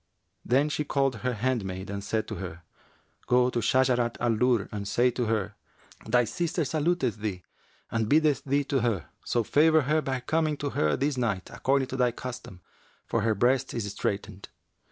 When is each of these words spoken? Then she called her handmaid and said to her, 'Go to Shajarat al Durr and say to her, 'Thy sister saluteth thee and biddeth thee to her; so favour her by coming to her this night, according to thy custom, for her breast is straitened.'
Then 0.43 0.67
she 0.69 0.83
called 0.83 1.17
her 1.17 1.33
handmaid 1.35 1.91
and 1.91 2.03
said 2.03 2.27
to 2.29 2.35
her, 2.37 2.63
'Go 3.27 3.51
to 3.51 3.59
Shajarat 3.59 4.17
al 4.19 4.35
Durr 4.35 4.67
and 4.71 4.87
say 4.87 5.11
to 5.11 5.25
her, 5.25 5.53
'Thy 6.07 6.23
sister 6.23 6.65
saluteth 6.65 7.17
thee 7.17 7.43
and 7.91 8.09
biddeth 8.09 8.43
thee 8.43 8.63
to 8.63 8.79
her; 8.79 9.09
so 9.23 9.43
favour 9.43 9.81
her 9.81 10.01
by 10.01 10.19
coming 10.21 10.57
to 10.57 10.71
her 10.71 10.97
this 10.97 11.17
night, 11.17 11.51
according 11.53 11.89
to 11.89 11.97
thy 11.97 12.09
custom, 12.09 12.61
for 13.05 13.21
her 13.21 13.35
breast 13.35 13.75
is 13.75 13.85
straitened.' 13.93 14.49